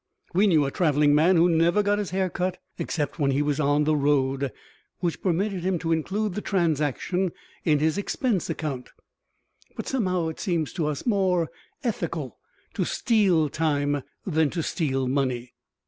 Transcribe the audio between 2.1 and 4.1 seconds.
cut except when he was on the